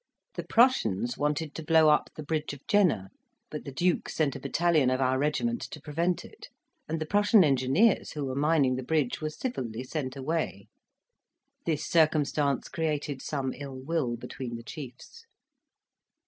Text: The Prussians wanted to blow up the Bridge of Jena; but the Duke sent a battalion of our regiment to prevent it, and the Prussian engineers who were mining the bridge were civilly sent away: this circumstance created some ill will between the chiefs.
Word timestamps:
The 0.33 0.41
Prussians 0.43 1.15
wanted 1.15 1.53
to 1.53 1.63
blow 1.63 1.89
up 1.89 2.09
the 2.15 2.23
Bridge 2.23 2.53
of 2.53 2.65
Jena; 2.65 3.09
but 3.51 3.65
the 3.65 3.71
Duke 3.71 4.09
sent 4.09 4.35
a 4.35 4.39
battalion 4.39 4.89
of 4.89 4.99
our 4.99 5.19
regiment 5.19 5.61
to 5.69 5.79
prevent 5.79 6.25
it, 6.25 6.49
and 6.89 6.99
the 6.99 7.05
Prussian 7.05 7.43
engineers 7.43 8.13
who 8.13 8.25
were 8.25 8.33
mining 8.33 8.77
the 8.77 8.83
bridge 8.83 9.21
were 9.21 9.29
civilly 9.29 9.83
sent 9.83 10.15
away: 10.15 10.69
this 11.67 11.87
circumstance 11.87 12.67
created 12.67 13.21
some 13.21 13.53
ill 13.53 13.79
will 13.79 14.17
between 14.17 14.55
the 14.55 14.63
chiefs. 14.63 15.25